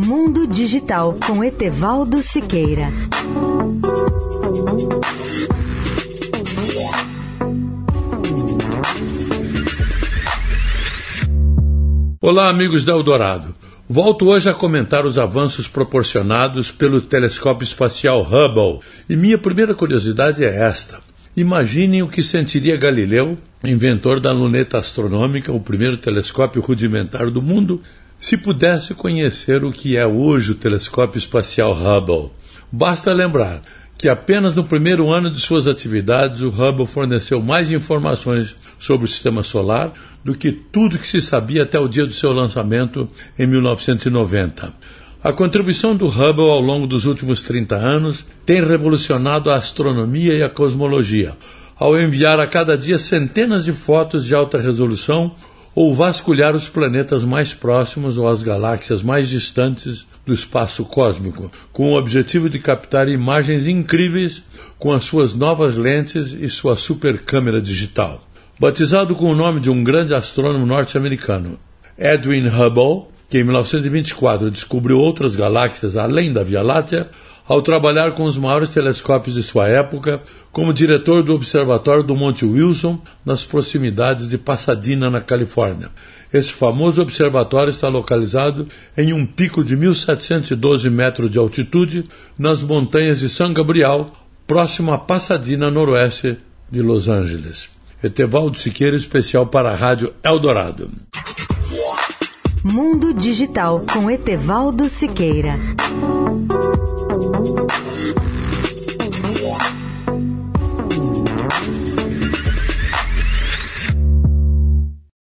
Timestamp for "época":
79.68-80.20